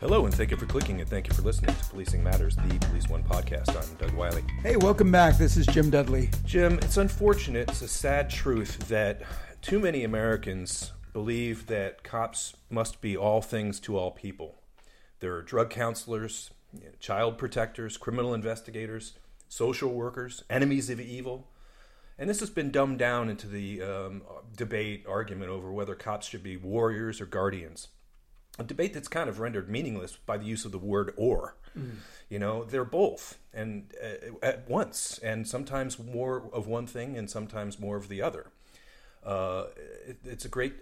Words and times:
Hello, 0.00 0.24
and 0.24 0.34
thank 0.34 0.50
you 0.50 0.56
for 0.56 0.64
clicking, 0.64 1.02
and 1.02 1.10
thank 1.10 1.28
you 1.28 1.34
for 1.34 1.42
listening 1.42 1.74
to 1.74 1.84
Policing 1.90 2.24
Matters, 2.24 2.56
the 2.56 2.78
Police 2.86 3.06
One 3.10 3.22
podcast. 3.22 3.68
I'm 3.76 3.96
Doug 3.96 4.16
Wyllie. 4.16 4.42
Hey, 4.62 4.76
welcome 4.76 5.12
back. 5.12 5.36
This 5.36 5.58
is 5.58 5.66
Jim 5.66 5.90
Dudley. 5.90 6.30
Jim, 6.46 6.78
it's 6.80 6.96
unfortunate, 6.96 7.68
it's 7.68 7.82
a 7.82 7.86
sad 7.86 8.30
truth 8.30 8.88
that 8.88 9.20
too 9.60 9.78
many 9.78 10.02
Americans 10.02 10.92
believe 11.12 11.66
that 11.66 12.02
cops 12.02 12.56
must 12.70 13.02
be 13.02 13.14
all 13.14 13.42
things 13.42 13.78
to 13.80 13.98
all 13.98 14.10
people. 14.10 14.54
There 15.18 15.34
are 15.34 15.42
drug 15.42 15.68
counselors, 15.68 16.48
child 16.98 17.36
protectors, 17.36 17.98
criminal 17.98 18.32
investigators, 18.32 19.18
social 19.48 19.92
workers, 19.92 20.44
enemies 20.48 20.88
of 20.88 20.98
evil. 20.98 21.50
And 22.18 22.30
this 22.30 22.40
has 22.40 22.48
been 22.48 22.70
dumbed 22.70 22.98
down 22.98 23.28
into 23.28 23.46
the 23.46 23.82
um, 23.82 24.22
debate, 24.56 25.04
argument 25.06 25.50
over 25.50 25.70
whether 25.70 25.94
cops 25.94 26.26
should 26.26 26.42
be 26.42 26.56
warriors 26.56 27.20
or 27.20 27.26
guardians 27.26 27.88
a 28.60 28.62
debate 28.62 28.92
that's 28.92 29.08
kind 29.08 29.28
of 29.28 29.40
rendered 29.40 29.70
meaningless 29.70 30.18
by 30.26 30.36
the 30.36 30.44
use 30.44 30.64
of 30.66 30.70
the 30.70 30.78
word 30.78 31.14
or. 31.16 31.56
Mm. 31.76 31.94
You 32.28 32.38
know, 32.38 32.62
they're 32.64 32.84
both 32.84 33.38
and 33.54 33.92
uh, 34.02 34.36
at 34.42 34.68
once, 34.68 35.18
and 35.18 35.48
sometimes 35.48 35.98
more 35.98 36.44
of 36.52 36.66
one 36.66 36.86
thing 36.86 37.16
and 37.16 37.28
sometimes 37.28 37.80
more 37.80 37.96
of 37.96 38.08
the 38.08 38.20
other. 38.20 38.46
Uh, 39.24 39.64
it, 40.06 40.18
it's 40.24 40.44
a 40.44 40.48
great 40.48 40.74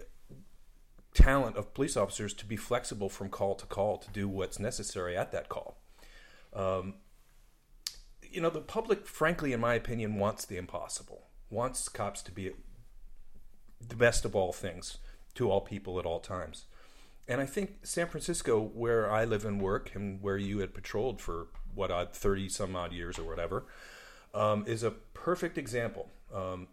talent 1.13 1.55
of 1.55 1.73
police 1.73 1.95
officers 1.95 2.33
to 2.33 2.45
be 2.45 2.57
flexible 2.57 3.09
from 3.09 3.29
call 3.29 3.55
to 3.55 3.65
call 3.65 3.97
to 3.97 4.11
do 4.11 4.27
what's 4.27 4.59
necessary 4.59 5.17
at 5.17 5.31
that 5.31 5.47
call. 5.47 5.77
Um, 6.53 6.95
you 8.21 8.41
know, 8.41 8.49
the 8.49 8.61
public, 8.61 9.07
frankly, 9.07 9.53
in 9.53 9.59
my 9.61 9.73
opinion, 9.73 10.17
wants 10.17 10.45
the 10.45 10.57
impossible, 10.57 11.27
wants 11.49 11.87
cops 11.87 12.21
to 12.23 12.31
be 12.31 12.51
the 13.87 13.95
best 13.95 14.25
of 14.25 14.35
all 14.35 14.51
things 14.51 14.97
to 15.35 15.49
all 15.49 15.61
people 15.61 15.97
at 15.97 16.05
all 16.05 16.19
times. 16.19 16.65
And 17.29 17.39
I 17.39 17.45
think 17.45 17.85
San 17.85 18.07
Francisco, 18.07 18.59
where 18.59 19.09
I 19.09 19.23
live 19.23 19.45
and 19.45 19.61
work, 19.61 19.93
and 19.93 20.19
where 20.19 20.37
you 20.37 20.59
had 20.59 20.73
patrolled 20.73 21.21
for 21.21 21.47
what 21.75 21.91
odd 21.91 22.11
thirty 22.11 22.49
some 22.49 22.75
odd 22.75 22.91
years 22.91 23.19
or 23.19 23.23
whatever, 23.23 23.67
um, 24.33 24.65
is 24.65 24.81
a 24.81 24.89
perfect 24.89 25.55
example. 25.55 26.09
Um, 26.33 26.67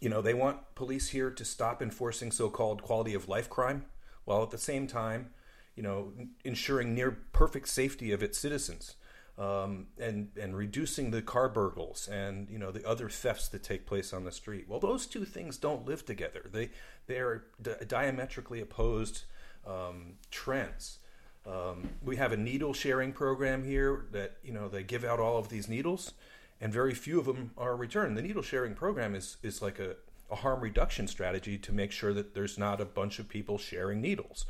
you 0.00 0.08
know, 0.08 0.20
they 0.20 0.34
want 0.34 0.74
police 0.74 1.10
here 1.10 1.30
to 1.30 1.44
stop 1.44 1.80
enforcing 1.80 2.32
so-called 2.32 2.82
quality 2.82 3.14
of 3.14 3.28
life 3.28 3.48
crime, 3.48 3.84
while 4.24 4.42
at 4.42 4.50
the 4.50 4.58
same 4.58 4.88
time, 4.88 5.30
you 5.76 5.84
know, 5.84 6.12
ensuring 6.44 6.92
near 6.92 7.12
perfect 7.32 7.68
safety 7.68 8.10
of 8.10 8.20
its 8.20 8.36
citizens. 8.36 8.96
Um, 9.38 9.86
and 9.96 10.30
and 10.36 10.56
reducing 10.56 11.12
the 11.12 11.22
car 11.22 11.48
burgles 11.48 12.08
and 12.08 12.50
you 12.50 12.58
know 12.58 12.72
the 12.72 12.84
other 12.84 13.08
thefts 13.08 13.48
that 13.50 13.62
take 13.62 13.86
place 13.86 14.12
on 14.12 14.24
the 14.24 14.32
street. 14.32 14.64
Well, 14.68 14.80
those 14.80 15.06
two 15.06 15.24
things 15.24 15.56
don't 15.56 15.86
live 15.86 16.04
together. 16.04 16.50
They 16.52 16.70
they 17.06 17.18
are 17.18 17.44
di- 17.62 17.84
diametrically 17.86 18.60
opposed 18.60 19.22
um, 19.68 20.14
trends. 20.30 20.98
Um, 21.46 21.90
we 22.02 22.16
have 22.16 22.32
a 22.32 22.36
needle 22.36 22.74
sharing 22.74 23.12
program 23.12 23.64
here 23.64 24.06
that 24.12 24.36
you 24.42 24.52
know 24.52 24.68
they 24.68 24.82
give 24.82 25.04
out 25.04 25.20
all 25.20 25.38
of 25.38 25.48
these 25.48 25.68
needles, 25.68 26.12
and 26.60 26.72
very 26.72 26.94
few 26.94 27.18
of 27.18 27.26
them 27.26 27.52
are 27.56 27.76
returned. 27.76 28.16
The 28.16 28.22
needle 28.22 28.42
sharing 28.42 28.74
program 28.74 29.14
is 29.14 29.36
is 29.42 29.62
like 29.62 29.78
a, 29.78 29.96
a 30.30 30.36
harm 30.36 30.60
reduction 30.60 31.06
strategy 31.06 31.56
to 31.58 31.72
make 31.72 31.92
sure 31.92 32.12
that 32.12 32.34
there's 32.34 32.58
not 32.58 32.80
a 32.80 32.84
bunch 32.84 33.18
of 33.18 33.28
people 33.28 33.56
sharing 33.58 34.00
needles. 34.00 34.44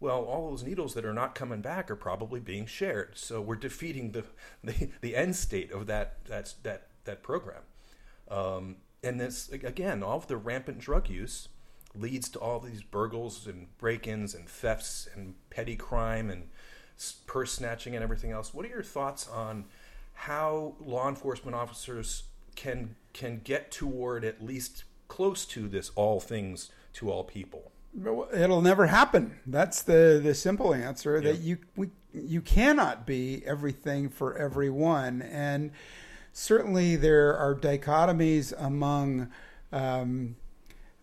Well, 0.00 0.24
all 0.24 0.50
those 0.50 0.62
needles 0.62 0.94
that 0.94 1.04
are 1.04 1.12
not 1.12 1.34
coming 1.34 1.60
back 1.60 1.90
are 1.90 1.96
probably 1.96 2.38
being 2.38 2.66
shared. 2.66 3.18
So 3.18 3.40
we're 3.40 3.56
defeating 3.56 4.12
the 4.12 4.24
the, 4.64 4.90
the 5.00 5.16
end 5.16 5.36
state 5.36 5.72
of 5.72 5.86
that 5.86 6.24
that 6.26 6.54
that 6.62 6.88
that 7.04 7.22
program. 7.22 7.62
Um, 8.30 8.76
and 9.02 9.20
this 9.20 9.50
again, 9.50 10.02
all 10.02 10.16
of 10.16 10.28
the 10.28 10.36
rampant 10.36 10.78
drug 10.78 11.08
use 11.10 11.48
leads 12.00 12.28
to 12.30 12.38
all 12.38 12.60
these 12.60 12.82
burgles 12.82 13.46
and 13.46 13.66
break-ins 13.78 14.34
and 14.34 14.48
thefts 14.48 15.08
and 15.14 15.34
petty 15.50 15.76
crime 15.76 16.30
and 16.30 16.48
purse 17.26 17.52
snatching 17.52 17.94
and 17.94 18.02
everything 18.02 18.30
else. 18.32 18.52
What 18.52 18.64
are 18.66 18.68
your 18.68 18.82
thoughts 18.82 19.28
on 19.28 19.64
how 20.14 20.74
law 20.80 21.08
enforcement 21.08 21.54
officers 21.54 22.24
can 22.56 22.96
can 23.12 23.40
get 23.44 23.70
toward 23.70 24.24
at 24.24 24.44
least 24.44 24.84
close 25.06 25.44
to 25.46 25.68
this 25.68 25.90
all 25.94 26.20
things 26.20 26.70
to 26.94 27.10
all 27.10 27.24
people? 27.24 27.70
It'll 28.34 28.62
never 28.62 28.86
happen. 28.86 29.38
That's 29.46 29.82
the 29.82 30.20
the 30.22 30.34
simple 30.34 30.74
answer. 30.74 31.20
That 31.20 31.38
you 31.38 31.58
we, 31.76 31.90
you 32.12 32.40
cannot 32.40 33.06
be 33.06 33.42
everything 33.46 34.08
for 34.08 34.36
everyone, 34.36 35.22
and 35.22 35.70
certainly 36.32 36.96
there 36.96 37.36
are 37.36 37.54
dichotomies 37.54 38.52
among. 38.58 39.30
Um, 39.72 40.36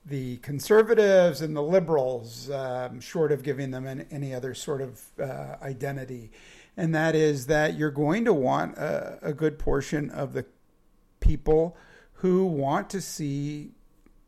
the 0.05 0.38
conservatives 0.38 1.41
and 1.41 1.55
the 1.55 1.63
liberals, 1.63 2.49
um, 2.51 2.99
short 3.01 3.31
of 3.31 3.43
giving 3.43 3.71
them 3.71 3.88
an, 3.88 4.05
any 4.11 4.33
other 4.33 4.53
sort 4.53 4.81
of 4.81 5.01
uh, 5.19 5.55
identity. 5.61 6.31
And 6.77 6.93
that 6.93 7.16
is 7.16 7.47
that 7.47 7.75
you're 7.75 7.91
going 7.91 8.25
to 8.25 8.33
want 8.33 8.77
a, 8.77 9.17
a 9.21 9.33
good 9.33 9.57
portion 9.57 10.09
of 10.11 10.33
the 10.33 10.45
people 11.19 11.75
who 12.13 12.45
want 12.45 12.89
to 12.91 13.01
see 13.01 13.71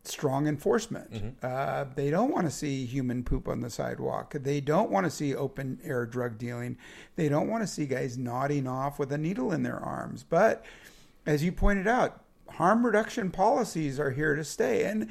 strong 0.03 0.47
enforcement. 0.47 1.11
Mm-hmm. 1.11 1.27
Uh, 1.43 1.85
they 1.95 2.09
don't 2.09 2.31
want 2.31 2.45
to 2.45 2.51
see 2.51 2.85
human 2.85 3.23
poop 3.23 3.47
on 3.47 3.61
the 3.61 3.69
sidewalk. 3.69 4.33
They 4.33 4.61
don't 4.61 4.89
want 4.89 5.05
to 5.05 5.11
see 5.11 5.35
open 5.35 5.79
air 5.83 6.05
drug 6.05 6.37
dealing. 6.37 6.77
They 7.15 7.29
don't 7.29 7.49
want 7.49 7.63
to 7.63 7.67
see 7.67 7.85
guys 7.85 8.17
nodding 8.17 8.67
off 8.67 8.97
with 8.97 9.11
a 9.11 9.17
needle 9.17 9.51
in 9.51 9.63
their 9.63 9.79
arms. 9.79 10.23
But 10.27 10.65
as 11.25 11.43
you 11.43 11.51
pointed 11.51 11.87
out, 11.87 12.23
harm 12.49 12.85
reduction 12.85 13.29
policies 13.29 13.99
are 13.99 14.11
here 14.11 14.35
to 14.35 14.43
stay. 14.43 14.85
And 14.85 15.09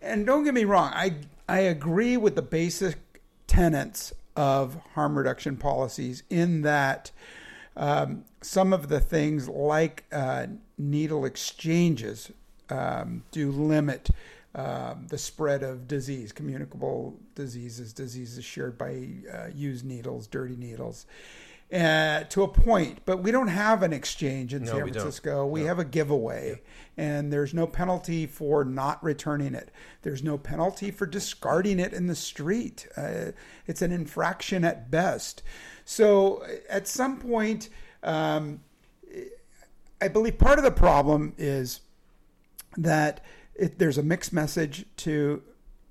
and 0.00 0.26
don't 0.26 0.44
get 0.44 0.54
me 0.54 0.64
wrong, 0.64 0.92
I 0.94 1.16
I 1.48 1.60
agree 1.60 2.16
with 2.16 2.34
the 2.34 2.42
basic 2.42 3.22
tenets 3.46 4.12
of 4.36 4.76
harm 4.94 5.16
reduction 5.16 5.56
policies 5.56 6.22
in 6.30 6.62
that 6.62 7.10
um, 7.76 8.24
some 8.40 8.72
of 8.72 8.88
the 8.88 9.00
things 9.00 9.48
like 9.48 10.04
uh, 10.12 10.46
needle 10.76 11.24
exchanges 11.24 12.30
um, 12.70 13.24
do 13.30 13.50
limit 13.50 14.10
um, 14.54 15.06
the 15.08 15.18
spread 15.18 15.62
of 15.62 15.88
disease, 15.88 16.32
communicable 16.32 17.16
diseases, 17.34 17.92
diseases 17.92 18.44
shared 18.44 18.76
by 18.76 19.08
uh, 19.32 19.46
used 19.54 19.84
needles, 19.84 20.26
dirty 20.26 20.56
needles 20.56 21.06
uh, 21.72 22.24
to 22.24 22.42
a 22.42 22.48
point, 22.48 23.00
but 23.04 23.22
we 23.22 23.30
don't 23.30 23.48
have 23.48 23.82
an 23.82 23.92
exchange 23.92 24.54
in 24.54 24.64
no, 24.64 24.72
San 24.72 24.80
Francisco. 24.80 25.44
We, 25.44 25.52
we 25.52 25.60
no. 25.60 25.66
have 25.66 25.78
a 25.78 25.84
giveaway, 25.84 26.60
yeah. 26.96 27.04
and 27.04 27.32
there's 27.32 27.52
no 27.52 27.66
penalty 27.66 28.26
for 28.26 28.64
not 28.64 29.02
returning 29.04 29.54
it. 29.54 29.70
There's 30.02 30.22
no 30.22 30.38
penalty 30.38 30.90
for 30.90 31.04
discarding 31.04 31.78
it 31.78 31.92
in 31.92 32.06
the 32.06 32.14
street. 32.14 32.86
Uh, 32.96 33.32
it's 33.66 33.82
an 33.82 33.92
infraction 33.92 34.64
at 34.64 34.90
best. 34.90 35.42
So 35.84 36.42
at 36.70 36.88
some 36.88 37.18
point, 37.18 37.68
um, 38.02 38.60
I 40.00 40.08
believe 40.08 40.38
part 40.38 40.58
of 40.58 40.64
the 40.64 40.70
problem 40.70 41.34
is 41.36 41.80
that 42.76 43.22
it, 43.54 43.78
there's 43.78 43.98
a 43.98 44.02
mixed 44.02 44.32
message 44.32 44.86
to 44.98 45.42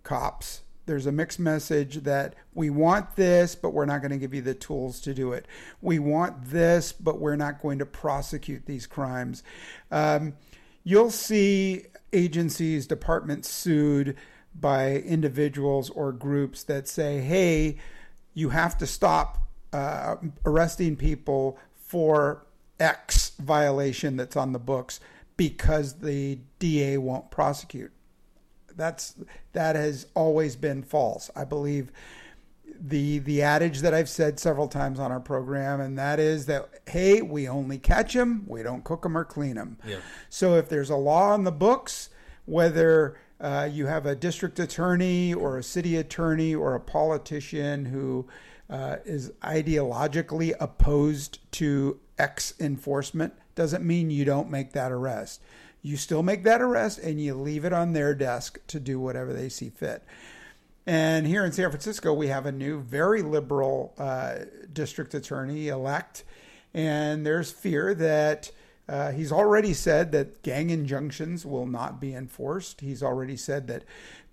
cops 0.04 0.62
there's 0.88 1.06
a 1.06 1.12
mixed 1.12 1.40
message 1.40 1.98
that 2.04 2.34
we 2.56 2.70
want 2.70 3.16
this, 3.16 3.56
but 3.56 3.72
we're 3.72 3.86
not 3.86 4.02
going 4.02 4.12
to 4.12 4.18
give 4.18 4.34
you 4.34 4.42
the 4.42 4.56
tools 4.56 5.00
to 5.02 5.14
do 5.14 5.34
it. 5.34 5.46
We 5.82 6.00
want 6.00 6.46
this, 6.46 6.92
but 6.92 7.20
we're 7.20 7.36
not 7.36 7.62
going 7.62 7.80
to 7.80 7.86
prosecute 7.86 8.66
these 8.66 8.88
crimes. 8.88 9.44
Um, 9.92 10.34
you'll 10.84 11.12
see 11.12 11.84
agencies, 12.14 12.88
departments 12.88 13.50
sued 13.50 14.16
by 14.60 14.94
individuals 14.94 15.90
or 15.90 16.12
groups 16.12 16.64
that 16.64 16.88
say, 16.88 17.20
hey, 17.20 17.78
you 18.34 18.50
have 18.50 18.78
to 18.78 18.88
stop 18.88 19.40
uh, 19.74 20.16
arresting 20.46 20.96
people 20.96 21.60
for 21.76 22.46
X 22.80 23.32
violation 23.40 24.16
that's 24.16 24.36
on 24.36 24.54
the 24.54 24.60
books 24.60 25.00
because 25.36 26.00
the 26.00 26.40
DA 26.60 26.98
won't 26.98 27.30
prosecute 27.30 27.92
that's 28.78 29.16
that 29.54 29.76
has 29.76 30.08
always 30.14 30.56
been 30.56 30.84
false. 30.84 31.30
I 31.36 31.44
believe 31.44 31.92
the 32.80 33.20
the 33.20 33.42
adage 33.42 33.80
that 33.80 33.94
I've 33.94 34.10
said 34.10 34.40
several 34.40 34.68
times 34.68 35.00
on 35.00 35.12
our 35.12 35.20
program, 35.20 35.82
and 35.82 35.98
that 35.98 36.20
is 36.20 36.46
that 36.46 36.70
hey, 36.88 37.22
we 37.22 37.48
only 37.48 37.78
catch 37.78 38.14
them, 38.14 38.44
we 38.48 38.64
don't 38.64 38.84
cook 38.84 39.02
them 39.02 39.18
or 39.18 39.26
clean 39.26 39.56
them. 39.56 39.78
Yeah. 39.86 39.98
So 40.30 40.56
if 40.56 40.70
there's 40.70 40.90
a 40.90 40.96
law 40.96 41.32
on 41.34 41.44
the 41.44 41.52
books, 41.52 42.10
whether 42.46 43.18
uh, 43.40 43.70
you 43.72 43.88
have 43.88 44.06
a 44.06 44.16
district 44.16 44.60
attorney 44.60 45.34
or 45.34 45.58
a 45.58 45.64
city 45.64 45.98
attorney 45.98 46.56
or 46.56 46.76
a 46.76 46.80
politician 46.80 47.86
who 47.86 48.28
uh, 48.70 48.98
is 49.06 49.32
ideologically 49.44 50.54
opposed 50.60 51.40
to 51.54 52.00
X 52.18 52.54
enforcement 52.60 53.34
doesn't 53.56 53.84
mean 53.84 54.10
you 54.10 54.26
don't 54.26 54.50
make 54.50 54.74
that 54.74 54.92
arrest. 54.92 55.42
You 55.88 55.96
still 55.96 56.22
make 56.22 56.44
that 56.44 56.62
arrest 56.62 57.00
and 57.00 57.22
you 57.22 57.34
leave 57.34 57.64
it 57.64 57.72
on 57.72 57.94
their 57.94 58.14
desk 58.14 58.60
to 58.68 58.80
do 58.80 59.00
whatever 59.00 59.32
they 59.32 59.48
see 59.48 59.70
fit. 59.70 60.04
And 60.86 61.26
here 61.26 61.46
in 61.46 61.54
San 61.54 61.70
Francisco, 61.70 62.14
we 62.14 62.28
have 62.28 62.46
a 62.46 62.52
new, 62.52 62.82
very 62.82 63.22
liberal 63.22 63.94
uh, 63.98 64.40
district 64.72 65.14
attorney 65.14 65.70
elect, 65.70 66.26
and 66.74 67.26
there's 67.26 67.52
fear 67.52 67.94
that 67.94 68.52
uh, 68.90 69.12
he's 69.12 69.32
already 69.32 69.74
said 69.74 70.12
that 70.12 70.44
gang 70.44 70.70
injunctions 70.70 71.46
will 71.46 71.66
not 71.66 72.02
be 72.02 72.14
enforced. 72.14 72.82
He's 72.82 73.02
already 73.02 73.38
said 73.38 73.68
that 73.68 73.84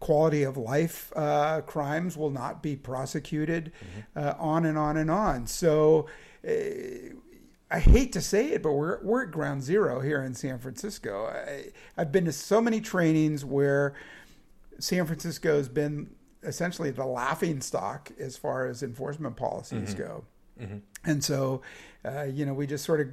quality 0.01 0.43
of 0.43 0.57
life 0.57 1.13
uh, 1.15 1.61
crimes 1.61 2.17
will 2.17 2.31
not 2.31 2.65
be 2.65 2.75
prosecuted, 2.75 3.73
mm-hmm. 4.17 4.41
on 4.41 4.65
and 4.65 4.77
on 4.77 4.97
and 4.97 5.11
on. 5.11 5.47
So 5.47 6.09
uh, 6.47 6.51
I 7.75 7.81
hate 7.81 8.13
to 8.13 8.21
say 8.21 8.53
it, 8.53 8.63
but 8.63 8.75
we're 8.75 9.03
we're 9.03 9.25
at 9.25 9.33
ground 9.33 9.65
zero 9.65 9.99
here 9.99 10.23
in 10.23 10.33
San 10.33 10.61
Francisco. 10.61 11.27
I, 11.27 11.73
have 11.99 12.13
been 12.13 12.25
to 12.27 12.33
so 12.33 12.61
many 12.61 12.81
trainings 12.81 13.45
where 13.45 13.95
San 14.79 15.05
Francisco 15.07 15.57
has 15.57 15.69
been 15.69 16.15
essentially 16.45 16.93
the 16.93 17.05
laughing 17.05 17.61
stock 17.61 18.13
as 18.17 18.37
far 18.37 18.69
as 18.69 18.85
enforcement 18.85 19.35
policies 19.35 19.93
mm-hmm. 19.93 20.03
go. 20.03 20.25
Mm-hmm. 20.61 20.77
And 21.05 21.25
so, 21.25 21.63
uh, 22.05 22.23
you 22.23 22.47
know, 22.47 22.55
we 22.55 22.69
just 22.69 22.85
sort 22.85 23.01
of 23.01 23.09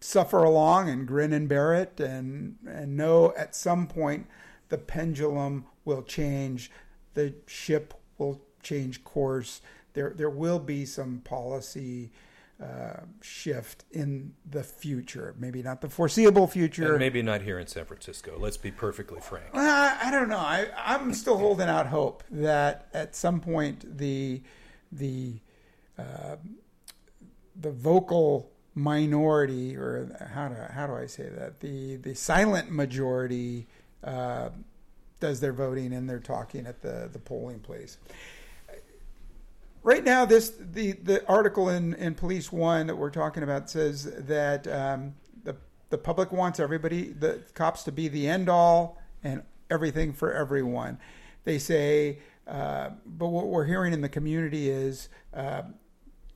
suffer 0.00 0.38
along 0.42 0.88
and 0.88 1.06
grin 1.06 1.32
and 1.32 1.48
bear 1.48 1.72
it 1.74 2.00
and, 2.00 2.56
and 2.66 2.96
know 2.96 3.32
at 3.36 3.54
some 3.54 3.86
point 3.86 4.26
the 4.68 4.78
pendulum 4.78 5.64
will 5.84 6.02
change, 6.02 6.72
the 7.14 7.34
ship 7.46 7.94
will 8.18 8.40
change 8.64 9.04
course. 9.04 9.60
There, 9.92 10.12
there 10.16 10.30
will 10.30 10.58
be 10.58 10.84
some 10.86 11.20
policy 11.22 12.10
uh, 12.60 13.00
shift 13.22 13.84
in 13.90 14.34
the 14.48 14.62
future. 14.62 15.34
Maybe 15.38 15.62
not 15.62 15.80
the 15.80 15.88
foreseeable 15.88 16.46
future. 16.46 16.90
And 16.90 16.98
maybe 16.98 17.22
not 17.22 17.42
here 17.42 17.58
in 17.58 17.66
San 17.66 17.84
Francisco. 17.86 18.36
Let's 18.38 18.56
be 18.56 18.70
perfectly 18.70 19.20
frank. 19.20 19.54
Well, 19.54 19.66
I, 19.66 20.08
I 20.08 20.10
don't 20.10 20.28
know. 20.28 20.36
I, 20.36 20.68
I'm 20.76 21.14
still 21.14 21.38
holding 21.38 21.68
out 21.68 21.86
hope 21.86 22.22
that 22.30 22.88
at 22.92 23.16
some 23.16 23.40
point 23.40 23.98
the 23.98 24.42
the 24.92 25.40
uh, 25.98 26.36
the 27.56 27.70
vocal 27.70 28.50
minority, 28.74 29.76
or 29.76 30.14
how 30.32 30.48
do 30.48 30.56
how 30.70 30.86
do 30.86 30.94
I 30.94 31.06
say 31.06 31.28
that? 31.28 31.60
The 31.60 31.96
the 31.96 32.14
silent 32.14 32.70
majority 32.70 33.68
uh, 34.04 34.50
does 35.20 35.40
their 35.40 35.52
voting 35.52 35.92
and 35.92 36.08
they're 36.08 36.18
talking 36.18 36.66
at 36.66 36.82
the 36.82 37.08
the 37.12 37.18
polling 37.18 37.60
place 37.60 37.98
right 39.82 40.04
now, 40.04 40.24
this 40.24 40.52
the 40.58 40.92
the 40.92 41.26
article 41.28 41.68
in 41.68 41.94
in 41.94 42.14
Police 42.14 42.52
One 42.52 42.86
that 42.86 42.96
we're 42.96 43.10
talking 43.10 43.42
about 43.42 43.70
says 43.70 44.04
that 44.04 44.66
um, 44.66 45.14
the 45.44 45.56
the 45.90 45.98
public 45.98 46.32
wants 46.32 46.60
everybody, 46.60 47.12
the 47.12 47.42
cops, 47.54 47.82
to 47.84 47.92
be 47.92 48.08
the 48.08 48.28
end 48.28 48.48
all 48.48 48.98
and 49.22 49.42
everything 49.70 50.12
for 50.12 50.32
everyone. 50.32 50.98
They 51.44 51.58
say, 51.58 52.18
uh, 52.46 52.90
but 53.06 53.28
what 53.28 53.46
we're 53.46 53.64
hearing 53.64 53.92
in 53.92 54.00
the 54.00 54.08
community 54.08 54.68
is 54.68 55.08
uh, 55.32 55.62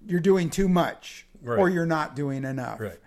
you're 0.06 0.20
doing 0.20 0.50
too 0.50 0.68
much 0.68 1.26
right. 1.42 1.58
or 1.58 1.68
you're 1.68 1.86
not 1.86 2.16
doing 2.16 2.44
enough. 2.44 2.80
Right. 2.80 2.98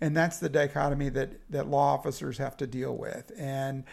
And 0.00 0.16
that's 0.16 0.38
the 0.38 0.48
dichotomy 0.48 1.08
that, 1.10 1.30
that 1.50 1.68
law 1.68 1.94
officers 1.94 2.38
have 2.38 2.56
to 2.58 2.66
deal 2.66 2.96
with. 2.96 3.30
And 3.38 3.84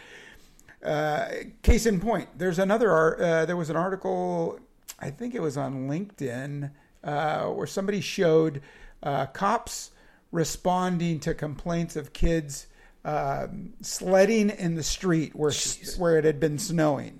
uh, 0.84 1.28
case 1.62 1.86
in 1.86 2.00
point, 2.00 2.28
there's 2.36 2.58
another. 2.58 3.22
Uh, 3.22 3.46
there 3.46 3.56
was 3.56 3.70
an 3.70 3.76
article 3.76 4.58
I 5.02 5.10
think 5.10 5.34
it 5.34 5.42
was 5.42 5.56
on 5.56 5.88
LinkedIn, 5.88 6.70
uh, 7.02 7.46
where 7.46 7.66
somebody 7.66 8.00
showed 8.00 8.62
uh, 9.02 9.26
cops 9.26 9.90
responding 10.30 11.18
to 11.20 11.34
complaints 11.34 11.96
of 11.96 12.12
kids 12.12 12.68
um, 13.04 13.72
sledding 13.80 14.50
in 14.50 14.76
the 14.76 14.82
street 14.82 15.34
where 15.34 15.52
where 15.98 16.18
it 16.18 16.24
had 16.24 16.38
been 16.38 16.58
snowing. 16.58 17.18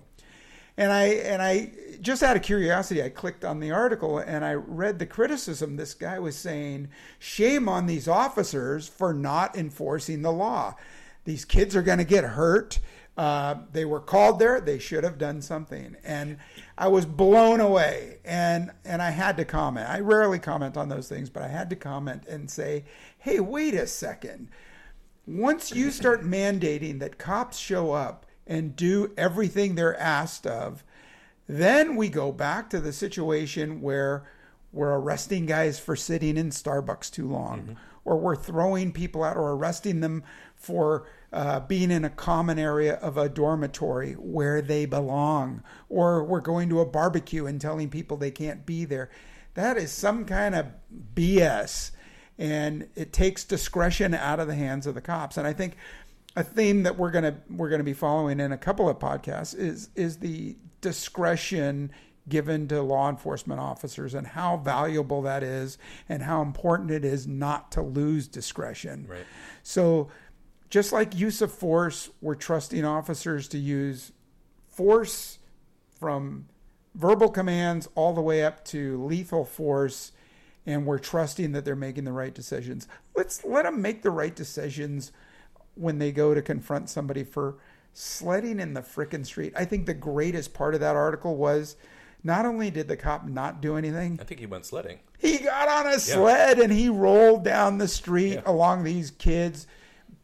And 0.77 0.93
I 0.93 1.07
and 1.07 1.43
I 1.43 1.73
just 2.01 2.23
out 2.23 2.37
of 2.37 2.43
curiosity, 2.43 3.03
I 3.03 3.09
clicked 3.09 3.45
on 3.45 3.59
the 3.59 3.73
article 3.73 4.19
and 4.19 4.45
I 4.45 4.55
read 4.55 5.01
the 5.01 5.07
criticism. 5.07 5.77
This 5.77 5.93
guy 5.93 6.21
was 6.21 6.37
saying, 6.37 6.89
"Shame 7.19 7.69
on 7.69 7.87
these 7.87 8.07
officers 8.07 8.87
for 8.87 9.13
not 9.13 9.57
enforcing 9.57 10.23
the 10.23 10.33
law. 10.33 10.77
These 11.25 11.45
kids 11.45 11.77
are 11.77 11.83
going 11.83 11.99
to 11.99 12.05
get 12.05 12.25
hurt. 12.25 12.79
Uh, 13.17 13.57
they 13.73 13.85
were 13.85 14.01
called 14.01 14.39
there. 14.39 14.61
They 14.61 14.79
should 14.79 15.05
have 15.05 15.19
done 15.19 15.43
something." 15.43 15.97
And 16.03 16.39
I 16.79 16.89
was 16.89 17.05
blown 17.05 17.61
away, 17.61 18.19
and 18.25 18.73
and 18.85 19.03
I 19.03 19.11
had 19.11 19.37
to 19.37 19.45
comment. 19.45 19.89
I 19.89 20.01
rarely 20.01 20.39
comment 20.39 20.77
on 20.77 20.89
those 20.89 21.09
things, 21.09 21.29
but 21.31 21.43
I 21.43 21.49
had 21.49 21.71
to 21.71 21.77
comment 21.77 22.25
and 22.27 22.51
say, 22.51 22.85
"Hey, 23.19 23.39
wait 23.41 23.75
a 23.75 23.87
second. 23.87 24.49
Once 25.27 25.73
you 25.73 25.91
start 25.91 26.23
mandating 26.25 26.99
that 27.01 27.19
cops 27.19 27.59
show 27.59 27.93
up 27.93 28.27
and 28.47 28.75
do 28.75 29.13
everything 29.17 29.75
they're 29.75 29.99
asked 30.01 30.47
of, 30.47 30.83
then 31.47 31.97
we 31.97 32.09
go 32.09 32.33
back 32.33 32.71
to 32.71 32.81
the 32.81 32.93
situation 32.93 33.81
where 33.83 34.25
we're 34.73 34.95
arresting 34.95 35.45
guys 35.45 35.79
for 35.79 35.95
sitting 35.95 36.37
in 36.39 36.49
Starbucks 36.49 37.11
too 37.11 37.29
long, 37.29 37.61
mm-hmm. 37.61 37.73
or 38.05 38.17
we're 38.17 38.35
throwing 38.35 38.91
people 38.91 39.23
out, 39.23 39.37
or 39.37 39.53
arresting 39.53 40.01
them 40.01 40.25
for." 40.57 41.07
Uh, 41.33 41.61
being 41.61 41.91
in 41.91 42.05
a 42.05 42.11
common 42.11 42.59
area 42.59 42.95
of 42.95 43.17
a 43.17 43.29
dormitory 43.29 44.13
where 44.13 44.61
they 44.61 44.85
belong, 44.85 45.63
or 45.89 46.25
we're 46.25 46.41
going 46.41 46.69
to 46.69 46.81
a 46.81 46.87
barbecue 46.87 47.47
and 47.47 47.61
telling 47.61 47.89
people 47.89 48.17
they 48.17 48.31
can't 48.31 48.67
be 48.67 48.85
there. 48.85 49.11
That 49.55 49.77
is 49.77 49.91
some 49.93 50.25
kind 50.25 50.55
of 50.55 50.67
BS. 51.15 51.93
And 52.39 52.89
it 52.95 53.13
takes 53.13 53.45
discretion 53.45 54.15
out 54.15 54.41
of 54.41 54.47
the 54.47 54.55
hands 54.55 54.87
of 54.87 54.95
the 54.95 55.01
cops. 55.01 55.37
And 55.37 55.47
I 55.47 55.53
think 55.53 55.77
a 56.35 56.43
theme 56.43 56.83
that 56.83 56.97
we're 56.99 57.11
gonna 57.11 57.37
we're 57.51 57.69
gonna 57.69 57.85
be 57.85 57.93
following 57.93 58.41
in 58.41 58.53
a 58.53 58.59
couple 58.59 58.89
of 58.89 58.99
podcasts 58.99 59.55
is 59.57 59.91
is 59.95 60.19
the 60.19 60.57
discretion 60.81 61.93
given 62.29 62.69
to 62.69 62.81
law 62.81 63.09
enforcement 63.11 63.61
officers 63.61 64.15
and 64.15 64.27
how 64.27 64.57
valuable 64.57 65.23
that 65.23 65.43
is 65.43 65.77
and 66.09 66.23
how 66.23 66.41
important 66.41 66.91
it 66.91 67.05
is 67.05 67.27
not 67.27 67.73
to 67.73 67.83
lose 67.83 68.29
discretion. 68.29 69.07
Right. 69.09 69.25
So 69.63 70.09
just 70.73 70.91
like 70.91 71.15
use 71.15 71.43
of 71.43 71.53
force, 71.53 72.09
we're 72.23 72.35
trusting 72.35 72.83
officers 72.83 73.47
to 73.47 73.59
use 73.59 74.11
force 74.71 75.39
from 76.01 76.47
verbal 76.95 77.29
commands 77.29 77.91
all 77.95 78.15
the 78.15 78.23
way 78.23 78.43
up 78.43 78.65
to 78.65 79.05
lethal 79.05 79.45
force, 79.45 80.13
and 80.65 80.87
we're 80.87 80.99
trusting 80.99 81.53
that 81.53 81.67
they're 81.67 81.77
making 81.77 82.05
the 82.05 82.13
right 82.13 82.33
decisions. 82.33 82.89
Let's 83.15 83.45
let 83.45 83.65
them 83.65 83.83
make 83.83 84.01
the 84.01 84.11
right 84.11 84.35
decisions 84.35 85.13
when 85.75 85.99
they 85.99 86.11
go 86.11 86.33
to 86.33 86.41
confront 86.41 86.89
somebody 86.89 87.23
for 87.23 87.59
sledding 87.93 88.59
in 88.59 88.73
the 88.73 88.81
frickin' 88.81 89.27
street. 89.27 89.53
I 89.55 89.67
think 89.67 89.85
the 89.85 89.93
greatest 89.93 90.55
part 90.55 90.73
of 90.73 90.81
that 90.81 90.97
article 90.97 91.37
was 91.37 91.77
not 92.25 92.47
only 92.47 92.71
did 92.71 92.89
the 92.89 92.97
cop 92.97 93.27
not 93.27 93.61
do 93.61 93.77
anything, 93.77 94.17
I 94.19 94.25
think 94.25 94.41
he 94.41 94.47
went 94.47 94.65
sledding. 94.65 95.01
He 95.19 95.37
got 95.37 95.69
on 95.69 95.93
a 95.93 95.99
sled 95.99 96.59
and 96.59 96.73
he 96.73 96.89
rolled 96.89 97.45
down 97.45 97.77
the 97.77 97.89
street 97.89 98.37
yeah. 98.37 98.43
along 98.47 98.85
these 98.85 99.11
kids 99.11 99.67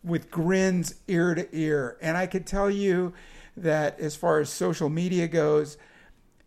with 0.03 0.31
grins 0.31 0.95
ear 1.09 1.35
to 1.35 1.49
ear. 1.57 1.97
And 2.01 2.17
I 2.17 2.27
could 2.27 2.47
tell 2.47 2.71
you 2.71 3.13
that 3.57 3.99
as 4.01 4.17
far 4.17 4.39
as 4.41 4.49
social 4.51 4.89
media 4.89 5.29
goes, 5.29 5.77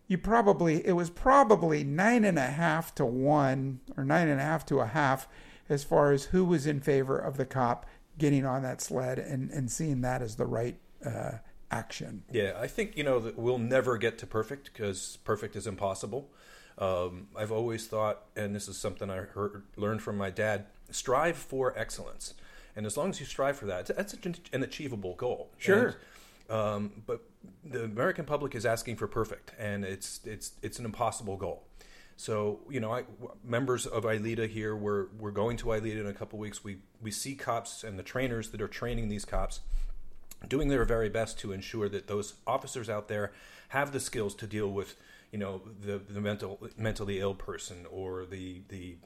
you 0.08 0.18
probably 0.18 0.86
it 0.86 0.94
was 0.94 1.10
probably 1.10 1.84
nine 1.84 2.26
and 2.26 2.38
a 2.38 2.48
half 2.48 2.94
to 2.96 3.06
one 3.06 3.80
or 3.96 4.04
nine 4.04 4.28
and 4.28 4.42
a 4.42 4.44
half 4.44 4.66
to 4.66 4.80
a 4.80 4.88
half 4.88 5.28
as 5.70 5.84
far 5.86 6.12
as 6.12 6.26
who 6.26 6.44
was 6.44 6.68
in 6.68 6.82
favor 6.82 7.18
of 7.18 7.38
the 7.38 7.46
cop 7.46 7.86
getting 8.18 8.46
on 8.46 8.62
that 8.62 8.82
sled 8.82 9.18
and, 9.18 9.50
and 9.52 9.72
seeing 9.72 10.02
that 10.02 10.22
as 10.22 10.36
the 10.36 10.46
right 10.46 10.78
uh, 11.06 11.32
action. 11.72 12.24
Yeah, 12.30 12.54
I 12.60 12.68
think 12.68 12.98
you 12.98 13.04
know 13.04 13.20
that 13.20 13.38
we'll 13.38 13.58
never 13.58 13.98
get 13.98 14.18
to 14.20 14.28
perfect 14.28 14.72
because 14.74 15.18
perfect 15.24 15.56
is 15.56 15.66
impossible. 15.66 16.30
Um, 16.78 17.28
I've 17.36 17.52
always 17.52 17.88
thought, 17.88 18.24
and 18.36 18.56
this 18.56 18.68
is 18.68 18.78
something 18.78 19.10
I 19.10 19.18
heard, 19.18 19.64
learned 19.78 20.02
from 20.02 20.18
my 20.18 20.30
dad: 20.30 20.66
strive 20.90 21.38
for 21.38 21.78
excellence. 21.78 22.34
And 22.76 22.86
as 22.86 22.98
long 22.98 23.10
as 23.10 23.20
you 23.20 23.26
strive 23.26 23.58
for 23.58 23.66
that, 23.66 23.88
that's 23.88 24.16
an 24.54 24.64
achievable 24.64 25.16
goal. 25.16 25.50
Sure. 25.58 25.98
And, 26.50 26.58
um, 26.58 26.92
but 27.06 27.22
the 27.64 27.84
American 27.84 28.26
public 28.26 28.56
is 28.56 28.66
asking 28.66 28.98
for 28.98 29.08
perfect, 29.08 29.52
and 29.58 29.86
it's 29.86 30.20
it's 30.26 30.52
it's 30.62 30.80
an 30.80 30.86
impossible 30.86 31.38
goal. 31.38 31.64
So 32.18 32.60
you 32.70 32.80
know, 32.80 32.94
I, 32.94 33.04
members 33.44 33.86
of 33.86 34.04
ILEETA 34.04 34.50
here, 34.50 34.76
we're 34.76 35.08
we're 35.18 35.32
going 35.32 35.58
to 35.58 35.66
ILEETA 35.66 36.02
in 36.02 36.08
a 36.08 36.14
couple 36.14 36.40
weeks. 36.40 36.64
We 36.64 36.78
we 37.02 37.12
see 37.12 37.36
cops 37.36 37.84
and 37.84 37.98
the 37.98 38.04
trainers 38.04 38.50
that 38.50 38.62
are 38.62 38.68
training 38.68 39.10
these 39.10 39.26
cops 39.26 39.62
doing 40.48 40.68
their 40.70 40.86
very 40.86 41.10
best 41.10 41.40
to 41.40 41.52
ensure 41.52 41.88
that 41.90 42.08
those 42.08 42.34
officers 42.48 42.90
out 42.90 43.08
there 43.08 43.32
have 43.70 43.92
the 43.92 44.00
skills 44.00 44.36
to 44.36 44.48
deal 44.48 44.72
with 44.72 44.96
you 45.32 45.38
know 45.38 45.62
the 45.82 45.98
the 45.98 46.20
mental 46.20 46.60
mentally 46.78 47.20
ill 47.20 47.34
person 47.34 47.86
or 47.90 48.26
the 48.26 48.62
the 48.70 48.98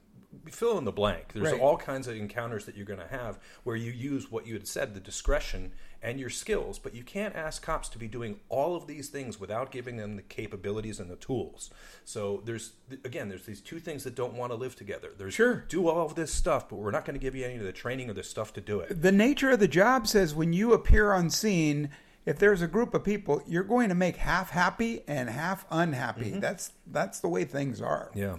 fill 0.49 0.77
in 0.77 0.85
the 0.85 0.91
blank. 0.91 1.33
There's 1.33 1.51
Right. 1.51 1.61
all 1.61 1.77
kinds 1.77 2.07
of 2.07 2.15
encounters 2.15 2.65
that 2.65 2.75
you're 2.75 2.85
going 2.85 2.99
to 2.99 3.07
have 3.07 3.39
where 3.63 3.75
you 3.75 3.91
use 3.91 4.31
what 4.31 4.45
you 4.47 4.53
had 4.53 4.67
said, 4.67 4.93
the 4.93 4.99
discretion 4.99 5.71
and 6.01 6.19
your 6.19 6.29
skills, 6.29 6.77
but 6.77 6.93
you 6.93 7.03
can't 7.03 7.35
ask 7.35 7.63
cops 7.63 7.89
to 7.89 7.97
be 7.97 8.07
doing 8.07 8.39
all 8.49 8.75
of 8.75 8.85
these 8.85 9.09
things 9.09 9.39
without 9.39 9.71
giving 9.71 9.97
them 9.97 10.15
the 10.15 10.21
capabilities 10.21 10.99
and 10.99 11.09
the 11.09 11.15
tools. 11.15 11.71
So 12.03 12.41
there's 12.45 12.73
again, 13.03 13.29
there's 13.29 13.45
these 13.45 13.61
two 13.61 13.79
things 13.79 14.03
that 14.03 14.13
don't 14.15 14.33
want 14.33 14.51
to 14.51 14.55
live 14.55 14.75
together. 14.75 15.09
There's 15.17 15.33
Sure. 15.33 15.63
do 15.67 15.87
all 15.87 16.05
of 16.05 16.15
this 16.15 16.31
stuff, 16.33 16.69
but 16.69 16.75
we're 16.75 16.91
not 16.91 17.05
going 17.05 17.15
to 17.17 17.21
give 17.23 17.33
you 17.35 17.43
any 17.45 17.55
of 17.55 17.63
the 17.63 17.71
training 17.71 18.09
or 18.09 18.13
the 18.13 18.23
stuff 18.23 18.53
to 18.53 18.61
do 18.61 18.79
it. 18.81 19.01
The 19.01 19.11
nature 19.11 19.51
of 19.51 19.59
the 19.59 19.67
job 19.67 20.07
says 20.07 20.35
when 20.35 20.53
you 20.53 20.73
appear 20.73 21.11
on 21.11 21.29
scene, 21.31 21.89
if 22.25 22.37
there's 22.39 22.61
a 22.61 22.67
group 22.67 22.93
of 22.93 23.03
people, 23.03 23.41
you're 23.47 23.63
going 23.63 23.89
to 23.89 23.95
make 23.95 24.17
half 24.17 24.49
happy 24.51 25.03
and 25.07 25.29
half 25.29 25.65
unhappy. 25.71 26.31
That's 26.39 26.71
that's 26.85 27.19
the 27.19 27.29
way 27.29 27.45
things 27.45 27.81
are. 27.81 28.11
Yeah. 28.13 28.37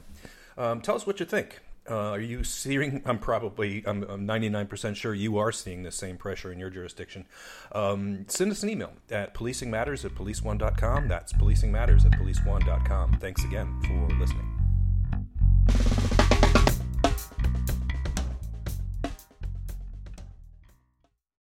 Um, 0.58 0.80
tell 0.80 0.94
us 0.94 1.06
what 1.06 1.18
you 1.20 1.26
think. 1.26 1.60
Uh, 1.88 2.10
are 2.10 2.20
you 2.20 2.44
seeing? 2.44 3.02
I'm 3.06 3.18
probably. 3.18 3.82
I'm, 3.86 4.02
I'm 4.04 4.26
99% 4.26 4.96
sure 4.96 5.14
you 5.14 5.38
are 5.38 5.52
seeing 5.52 5.82
the 5.82 5.92
same 5.92 6.16
pressure 6.16 6.52
in 6.52 6.58
your 6.58 6.70
jurisdiction. 6.70 7.26
Um, 7.72 8.24
send 8.28 8.50
us 8.50 8.62
an 8.62 8.70
email 8.70 8.92
at 9.10 9.34
policingmatters 9.34 10.04
at 10.04 10.14
policeone.com. 10.14 11.08
That's 11.08 11.32
policingmatters 11.32 12.04
at 12.04 12.12
policeone.com. 12.12 13.18
Thanks 13.20 13.44
again 13.44 13.80
for 13.82 14.08
listening. 14.18 14.52